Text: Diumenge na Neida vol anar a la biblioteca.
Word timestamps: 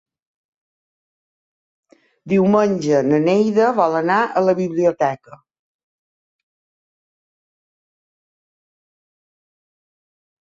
Diumenge 2.33 3.01
na 3.09 3.19
Neida 3.25 3.67
vol 3.81 3.97
anar 3.99 4.17
a 4.41 4.43
la 4.47 4.55
biblioteca. 4.61 5.37